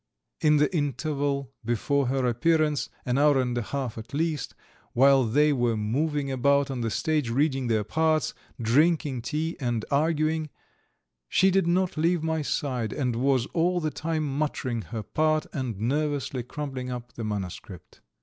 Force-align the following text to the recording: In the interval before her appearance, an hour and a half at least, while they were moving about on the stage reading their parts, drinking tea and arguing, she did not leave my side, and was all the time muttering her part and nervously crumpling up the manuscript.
In 0.39 0.57
the 0.57 0.75
interval 0.75 1.51
before 1.63 2.07
her 2.07 2.25
appearance, 2.25 2.89
an 3.05 3.19
hour 3.19 3.39
and 3.39 3.55
a 3.55 3.61
half 3.61 3.99
at 3.99 4.15
least, 4.15 4.55
while 4.93 5.23
they 5.25 5.53
were 5.53 5.77
moving 5.77 6.31
about 6.31 6.71
on 6.71 6.81
the 6.81 6.89
stage 6.89 7.29
reading 7.29 7.67
their 7.67 7.83
parts, 7.83 8.33
drinking 8.59 9.21
tea 9.21 9.55
and 9.59 9.85
arguing, 9.91 10.49
she 11.29 11.51
did 11.51 11.67
not 11.67 11.97
leave 11.97 12.23
my 12.23 12.41
side, 12.41 12.93
and 12.93 13.15
was 13.15 13.45
all 13.53 13.79
the 13.79 13.91
time 13.91 14.23
muttering 14.39 14.81
her 14.81 15.03
part 15.03 15.45
and 15.53 15.79
nervously 15.79 16.41
crumpling 16.41 16.89
up 16.89 17.13
the 17.13 17.23
manuscript. 17.23 18.01